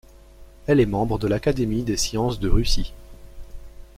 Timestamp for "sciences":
1.95-2.39